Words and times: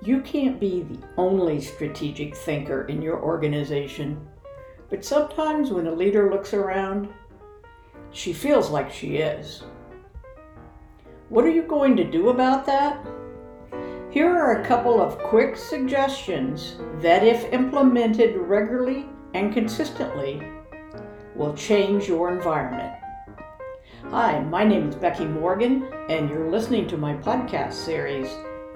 You 0.00 0.20
can't 0.20 0.60
be 0.60 0.82
the 0.82 1.00
only 1.16 1.60
strategic 1.60 2.36
thinker 2.36 2.84
in 2.84 3.02
your 3.02 3.20
organization, 3.20 4.28
but 4.90 5.04
sometimes 5.04 5.70
when 5.70 5.88
a 5.88 5.92
leader 5.92 6.30
looks 6.30 6.54
around, 6.54 7.08
she 8.12 8.32
feels 8.32 8.70
like 8.70 8.92
she 8.92 9.16
is. 9.16 9.64
What 11.30 11.44
are 11.44 11.50
you 11.50 11.62
going 11.62 11.96
to 11.96 12.04
do 12.04 12.28
about 12.28 12.64
that? 12.66 13.04
Here 14.10 14.30
are 14.30 14.62
a 14.62 14.64
couple 14.64 15.02
of 15.02 15.18
quick 15.18 15.56
suggestions 15.56 16.76
that, 17.00 17.24
if 17.24 17.52
implemented 17.52 18.36
regularly 18.36 19.06
and 19.34 19.52
consistently, 19.52 20.40
will 21.34 21.54
change 21.54 22.06
your 22.06 22.32
environment. 22.32 22.94
Hi, 24.10 24.40
my 24.40 24.64
name 24.64 24.88
is 24.88 24.94
Becky 24.94 25.26
Morgan, 25.26 25.92
and 26.08 26.30
you're 26.30 26.50
listening 26.50 26.86
to 26.88 26.96
my 26.96 27.14
podcast 27.14 27.74
series, 27.74 28.28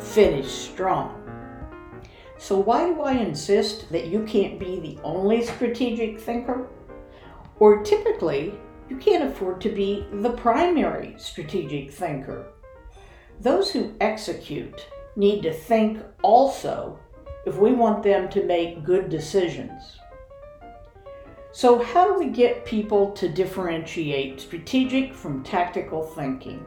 Finish 0.00 0.50
Strong. 0.50 1.16
So, 2.38 2.58
why 2.58 2.88
do 2.88 3.02
I 3.02 3.12
insist 3.12 3.92
that 3.92 4.06
you 4.06 4.24
can't 4.24 4.58
be 4.58 4.80
the 4.80 4.98
only 5.04 5.44
strategic 5.44 6.18
thinker? 6.18 6.68
Or 7.58 7.82
typically, 7.82 8.54
you 8.88 8.96
can't 8.96 9.30
afford 9.30 9.60
to 9.60 9.68
be 9.68 10.06
the 10.10 10.30
primary 10.30 11.14
strategic 11.18 11.92
thinker. 11.92 12.46
Those 13.40 13.70
who 13.70 13.94
execute 14.00 14.86
need 15.16 15.42
to 15.42 15.52
think 15.52 16.02
also 16.22 16.98
if 17.46 17.56
we 17.56 17.72
want 17.72 18.02
them 18.02 18.28
to 18.30 18.44
make 18.44 18.84
good 18.84 19.10
decisions. 19.10 19.98
So, 21.52 21.82
how 21.82 22.06
do 22.06 22.18
we 22.18 22.30
get 22.30 22.64
people 22.64 23.12
to 23.12 23.28
differentiate 23.28 24.40
strategic 24.40 25.14
from 25.14 25.44
tactical 25.44 26.02
thinking? 26.02 26.64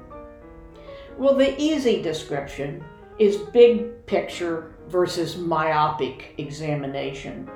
Well, 1.18 1.36
the 1.36 1.60
easy 1.62 2.02
description 2.02 2.84
is 3.20 3.38
big 3.38 4.06
picture 4.06 4.76
versus 4.88 5.38
myopic 5.38 6.34
examination. 6.38 7.50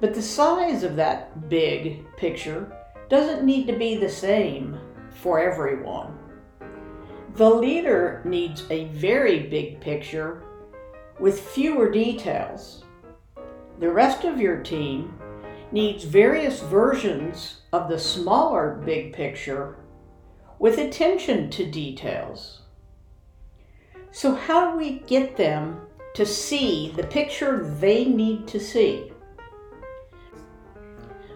But 0.00 0.14
the 0.14 0.22
size 0.22 0.82
of 0.82 0.96
that 0.96 1.48
big 1.48 2.04
picture 2.16 2.76
doesn't 3.08 3.44
need 3.44 3.66
to 3.66 3.76
be 3.76 3.96
the 3.96 4.08
same 4.08 4.78
for 5.10 5.38
everyone. 5.40 6.18
The 7.36 7.48
leader 7.48 8.22
needs 8.24 8.64
a 8.70 8.86
very 8.86 9.48
big 9.48 9.80
picture 9.80 10.42
with 11.18 11.40
fewer 11.40 11.90
details. 11.90 12.84
The 13.80 13.90
rest 13.90 14.24
of 14.24 14.40
your 14.40 14.62
team 14.62 15.18
needs 15.72 16.04
various 16.04 16.60
versions 16.60 17.62
of 17.72 17.88
the 17.88 17.98
smaller 17.98 18.80
big 18.84 19.12
picture 19.12 19.78
with 20.58 20.78
attention 20.78 21.50
to 21.50 21.70
details. 21.70 22.63
So, 24.14 24.32
how 24.32 24.70
do 24.70 24.76
we 24.76 25.00
get 25.00 25.36
them 25.36 25.80
to 26.14 26.24
see 26.24 26.92
the 26.94 27.02
picture 27.02 27.64
they 27.80 28.04
need 28.04 28.46
to 28.46 28.60
see? 28.60 29.10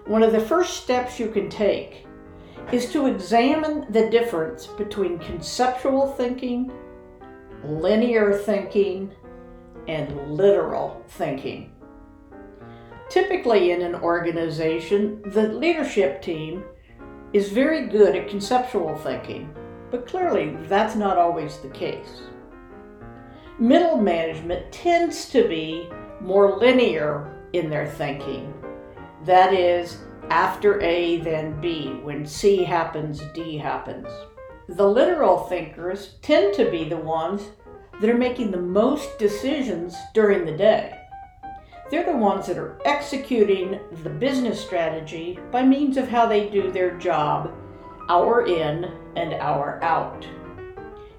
One 0.06 0.22
of 0.22 0.30
the 0.30 0.38
first 0.38 0.84
steps 0.84 1.18
you 1.18 1.28
can 1.28 1.50
take 1.50 2.06
is 2.70 2.92
to 2.92 3.06
examine 3.06 3.90
the 3.90 4.08
difference 4.10 4.68
between 4.68 5.18
conceptual 5.18 6.12
thinking, 6.12 6.70
linear 7.64 8.38
thinking, 8.38 9.12
and 9.88 10.30
literal 10.30 11.02
thinking. 11.08 11.72
Typically, 13.10 13.72
in 13.72 13.82
an 13.82 13.96
organization, 13.96 15.20
the 15.32 15.48
leadership 15.48 16.22
team 16.22 16.62
is 17.32 17.50
very 17.50 17.88
good 17.88 18.14
at 18.14 18.28
conceptual 18.28 18.94
thinking, 18.98 19.52
but 19.90 20.06
clearly 20.06 20.56
that's 20.68 20.94
not 20.94 21.18
always 21.18 21.56
the 21.56 21.70
case. 21.70 22.22
Middle 23.60 23.96
management 23.96 24.70
tends 24.70 25.28
to 25.30 25.48
be 25.48 25.88
more 26.20 26.58
linear 26.58 27.42
in 27.54 27.68
their 27.68 27.88
thinking. 27.88 28.54
That 29.24 29.52
is, 29.52 29.98
after 30.30 30.80
A, 30.80 31.20
then 31.22 31.60
B. 31.60 31.98
When 32.04 32.24
C 32.24 32.62
happens, 32.62 33.20
D 33.34 33.58
happens. 33.58 34.06
The 34.68 34.88
literal 34.88 35.38
thinkers 35.48 36.18
tend 36.22 36.54
to 36.54 36.70
be 36.70 36.84
the 36.84 36.98
ones 36.98 37.48
that 38.00 38.08
are 38.08 38.16
making 38.16 38.52
the 38.52 38.60
most 38.60 39.18
decisions 39.18 39.96
during 40.14 40.44
the 40.44 40.56
day. 40.56 40.96
They're 41.90 42.06
the 42.06 42.16
ones 42.16 42.46
that 42.46 42.58
are 42.58 42.78
executing 42.84 43.80
the 44.04 44.10
business 44.10 44.64
strategy 44.64 45.36
by 45.50 45.64
means 45.64 45.96
of 45.96 46.06
how 46.06 46.26
they 46.26 46.48
do 46.48 46.70
their 46.70 46.96
job, 46.98 47.52
hour 48.08 48.46
in 48.46 48.84
and 49.16 49.34
hour 49.34 49.80
out. 49.82 50.24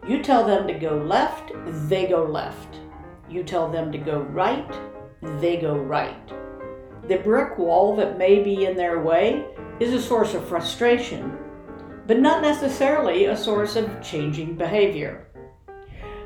You 0.08 0.24
tell 0.24 0.46
them 0.46 0.68
to 0.68 0.74
go 0.74 0.98
left, 0.98 1.52
they 1.90 2.08
go 2.08 2.24
left. 2.24 2.80
You 3.30 3.44
tell 3.44 3.70
them 3.70 3.92
to 3.92 3.98
go 3.98 4.22
right, 4.22 4.72
they 5.40 5.58
go 5.58 5.78
right. 5.78 6.28
The 7.08 7.18
brick 7.18 7.58
wall 7.58 7.96
that 7.98 8.18
may 8.18 8.44
be 8.44 8.66
in 8.66 8.76
their 8.76 9.02
way 9.02 9.46
is 9.80 9.94
a 9.94 10.02
source 10.02 10.34
of 10.34 10.48
frustration, 10.48 11.38
but 12.08 12.20
not 12.20 12.42
necessarily 12.42 13.26
a 13.26 13.38
source 13.38 13.76
of 13.76 14.02
changing 14.02 14.56
behavior. 14.56 15.28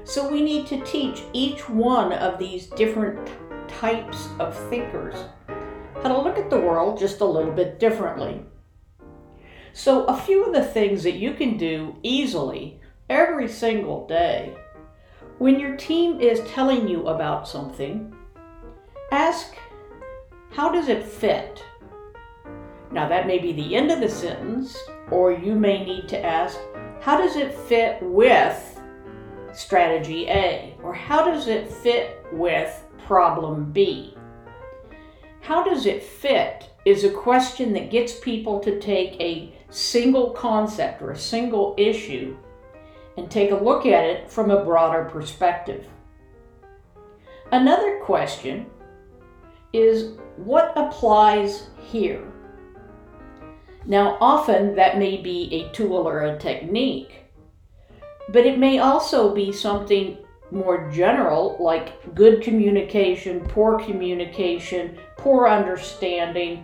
So 0.03 0.29
we 0.29 0.41
need 0.41 0.67
to 0.67 0.84
teach 0.84 1.23
each 1.34 1.69
one 1.69 2.13
of 2.13 2.38
these 2.38 2.67
different 2.67 3.29
types 3.67 4.29
of 4.40 4.57
thinkers 4.69 5.16
how 6.03 6.09
to 6.09 6.22
look 6.22 6.38
at 6.38 6.50
the 6.50 6.59
world 6.59 7.00
just 7.00 7.22
a 7.22 7.25
little 7.25 7.53
bit 7.53 7.79
differently. 7.79 8.41
So, 9.72 10.03
a 10.05 10.17
few 10.17 10.44
of 10.44 10.53
the 10.53 10.63
things 10.63 11.01
that 11.03 11.16
you 11.16 11.34
can 11.34 11.57
do 11.57 11.95
easily 12.03 12.79
every 13.13 13.47
single 13.47 14.07
day 14.07 14.51
when 15.38 15.59
your 15.59 15.78
team 15.78 16.19
is 16.19 16.41
telling 16.50 16.88
you 16.88 17.07
about 17.09 17.47
something, 17.47 18.12
ask, 19.12 19.56
How 20.51 20.72
does 20.72 20.88
it 20.88 21.03
fit? 21.03 21.63
Now, 22.91 23.07
that 23.07 23.28
may 23.28 23.38
be 23.38 23.52
the 23.52 23.75
end 23.75 23.91
of 23.91 24.00
the 24.00 24.09
sentence, 24.09 24.75
or 25.12 25.31
you 25.31 25.53
may 25.53 25.85
need 25.85 26.07
to 26.09 26.25
ask, 26.25 26.57
How 27.02 27.18
does 27.18 27.35
it 27.35 27.53
fit 27.53 28.02
with 28.02 28.81
strategy 29.53 30.28
A? 30.28 30.75
Or 30.81 30.94
how 30.94 31.23
does 31.23 31.47
it 31.47 31.72
fit 31.72 32.25
with 32.31 32.84
problem 33.06 33.72
B? 33.72 34.18
How 35.41 35.63
does 35.63 35.85
it 35.85 36.02
fit 36.02 36.69
is 36.85 37.03
a 37.03 37.12
question 37.12 37.73
that 37.73 37.91
gets 37.91 38.19
people 38.19 38.59
to 38.62 38.79
take 38.79 39.19
a 39.19 39.53
single 39.69 40.31
concept 40.31 41.02
or 41.02 41.12
a 41.12 41.18
single 41.18 41.75
issue 41.78 42.35
and 43.18 43.29
take 43.29 43.51
a 43.51 43.56
look 43.56 43.85
at 43.85 44.03
it 44.03 44.29
from 44.29 44.51
a 44.51 44.63
broader 44.63 45.06
perspective. 45.06 45.85
Another 47.51 48.00
question 48.00 48.66
is 49.74 50.18
what 50.38 50.74
applies 50.75 51.68
here? 51.91 52.23
Now, 53.85 54.18
often 54.22 54.75
that 54.75 54.97
may 54.97 55.18
be 55.18 55.50
a 55.53 55.73
tool 55.73 56.07
or 56.07 56.22
a 56.22 56.40
technique, 56.40 57.25
but 58.29 58.46
it 58.46 58.57
may 58.57 58.79
also 58.79 59.35
be 59.35 59.52
something 59.52 60.18
more 60.52 60.90
general, 60.91 61.57
like 61.59 62.16
good 62.16 62.41
communication, 62.41 63.41
poor 63.41 63.79
communication, 63.79 64.97
poor 65.18 65.47
understanding. 65.47 66.63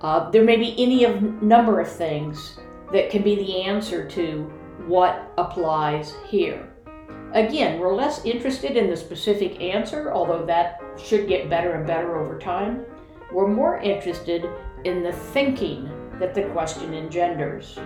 Uh, 0.00 0.30
there 0.30 0.44
may 0.44 0.56
be 0.56 0.74
any 0.82 1.04
of 1.04 1.20
number 1.42 1.80
of 1.80 1.90
things 1.90 2.58
that 2.92 3.10
can 3.10 3.22
be 3.22 3.34
the 3.34 3.62
answer 3.62 4.08
to 4.08 4.50
what 4.86 5.32
applies 5.38 6.14
here. 6.26 6.70
Again, 7.32 7.80
we're 7.80 7.94
less 7.94 8.24
interested 8.24 8.76
in 8.76 8.88
the 8.88 8.96
specific 8.96 9.60
answer, 9.60 10.12
although 10.12 10.46
that 10.46 10.80
should 10.96 11.26
get 11.26 11.50
better 11.50 11.74
and 11.74 11.86
better 11.86 12.16
over 12.16 12.38
time. 12.38 12.84
We're 13.32 13.48
more 13.48 13.78
interested 13.78 14.48
in 14.84 15.02
the 15.02 15.12
thinking 15.12 15.90
that 16.20 16.34
the 16.34 16.44
question 16.50 16.94
engenders. 16.94 17.78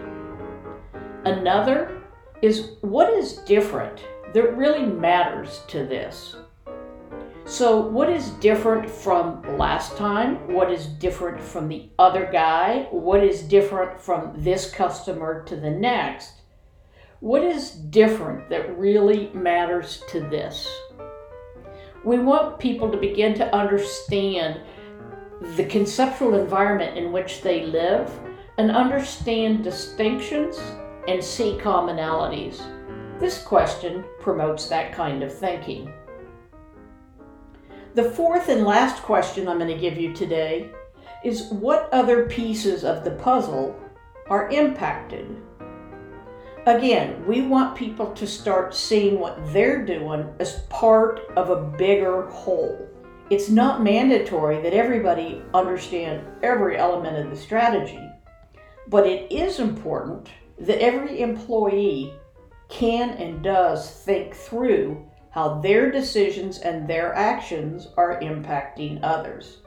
Another 1.25 2.03
is 2.43 2.73
what 2.83 3.13
is 3.13 3.39
different 3.39 4.05
that 4.35 4.57
really 4.57 4.85
matters 4.85 5.63
to 5.69 5.87
this. 5.87 6.37
So, 7.47 7.81
what 7.81 8.11
is 8.11 8.29
different 8.33 8.91
from 8.91 9.43
last 9.57 9.97
time? 9.97 10.53
What 10.53 10.71
is 10.71 10.85
different 10.85 11.41
from 11.41 11.69
the 11.69 11.89
other 11.99 12.29
guy? 12.31 12.89
What 12.91 13.25
is 13.25 13.41
different 13.41 13.99
from 13.99 14.35
this 14.37 14.71
customer 14.71 15.43
to 15.45 15.57
the 15.57 15.71
next? 15.71 16.38
What 17.21 17.43
is 17.43 17.73
different 17.73 18.49
that 18.49 18.79
really 18.79 19.31
matters 19.35 20.05
to 20.11 20.21
this? 20.21 20.69
We 22.05 22.21
want 22.21 22.61
people 22.61 22.93
to 22.93 22.97
begin 22.97 23.35
to 23.35 23.53
understand 23.53 24.61
the 25.57 25.65
conceptual 25.65 26.37
environment 26.37 26.97
in 26.97 27.11
which 27.11 27.43
they 27.43 27.67
live 27.67 28.09
and 28.57 28.71
understand 28.71 29.65
distinctions 29.65 30.61
and 31.09 31.23
see 31.23 31.59
commonalities. 31.61 32.61
This 33.19 33.43
question 33.43 34.05
promotes 34.21 34.69
that 34.69 34.93
kind 34.93 35.25
of 35.25 35.37
thinking. 35.37 35.93
The 37.95 38.13
fourth 38.13 38.49
and 38.49 38.65
last 38.65 39.03
question 39.03 39.49
I'm 39.49 39.59
going 39.59 39.75
to 39.75 39.81
give 39.81 39.99
you 39.99 40.13
today 40.13 40.71
is 41.25 41.49
what 41.51 41.93
other 41.93 42.27
pieces 42.27 42.85
of 42.85 43.03
the 43.03 43.11
puzzle 43.11 43.77
are 44.29 44.49
impacted? 44.51 45.37
Again, 46.69 47.25
we 47.27 47.41
want 47.41 47.79
people 47.79 48.13
to 48.13 48.27
start 48.27 48.75
seeing 48.75 49.19
what 49.19 49.39
they're 49.55 49.87
doing 49.87 50.29
as 50.39 50.61
part 50.69 51.21
of 51.35 51.49
a 51.49 51.63
bigger 51.79 52.27
whole. 52.27 52.87
It's 53.31 53.49
not 53.49 53.83
mandatory 53.83 54.61
that 54.61 54.75
everybody 54.75 55.43
understand 55.55 56.27
every 56.43 56.77
element 56.77 57.17
of 57.17 57.31
the 57.31 57.43
strategy, 57.43 58.07
but 58.87 59.07
it 59.07 59.33
is 59.33 59.61
important 59.61 60.29
that 60.59 60.83
every 60.83 61.23
employee 61.23 62.13
can 62.69 63.13
and 63.13 63.43
does 63.43 63.91
think 63.91 64.35
through 64.35 65.03
how 65.31 65.61
their 65.61 65.91
decisions 65.91 66.59
and 66.59 66.87
their 66.87 67.15
actions 67.15 67.89
are 67.97 68.21
impacting 68.21 69.01
others. 69.03 69.63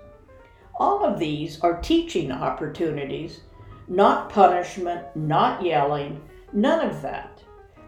All 0.75 1.03
of 1.03 1.17
these 1.17 1.59
are 1.61 1.81
teaching 1.81 2.31
opportunities, 2.31 3.39
not 3.87 4.29
punishment, 4.29 5.03
not 5.15 5.65
yelling, 5.65 6.21
None 6.53 6.87
of 6.87 7.01
that. 7.01 7.41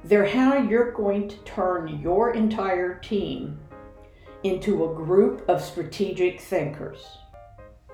They're 0.04 0.27
how 0.27 0.57
you're 0.57 0.92
going 0.92 1.30
to 1.30 1.38
turn 1.38 2.00
your 2.01 2.33
entire 2.33 2.95
team 2.95 3.60
into 4.44 4.86
a 4.86 4.95
group 4.95 5.48
of 5.48 5.62
strategic 5.62 6.42
thinkers. 6.42 7.18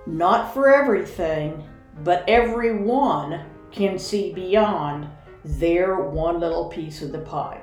Not 0.06 0.54
for 0.54 0.74
everything, 0.74 1.64
but 2.04 2.24
everyone 2.28 3.46
can 3.72 4.00
see 4.00 4.34
beyond 4.34 5.08
their 5.44 6.02
one 6.02 6.40
little 6.40 6.70
piece 6.70 7.02
of 7.02 7.12
the 7.12 7.20
pie. 7.20 7.62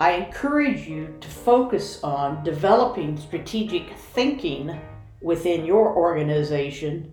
I 0.00 0.12
encourage 0.12 0.86
you 0.86 1.16
to 1.20 1.28
focus 1.28 2.02
on 2.02 2.44
developing 2.44 3.16
strategic 3.16 3.96
thinking 3.96 4.78
within 5.20 5.64
your 5.64 5.96
organization 5.96 7.12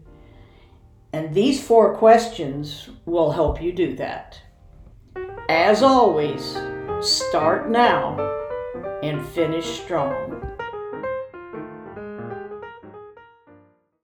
and 1.14 1.34
these 1.34 1.62
four 1.62 1.96
questions 1.96 2.90
will 3.06 3.32
help 3.32 3.62
you 3.62 3.72
do 3.72 3.96
that. 3.96 4.42
As 5.50 5.84
always, 5.84 6.58
start 7.02 7.70
now 7.70 8.18
and 9.04 9.26
finish 9.28 9.66
strong. 9.82 10.51